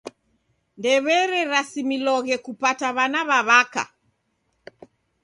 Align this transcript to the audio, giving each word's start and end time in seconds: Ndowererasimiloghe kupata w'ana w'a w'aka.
Ndowererasimiloghe 0.77 2.35
kupata 2.45 2.87
w'ana 2.95 3.21
w'a 3.29 3.39
w'aka. 3.47 3.83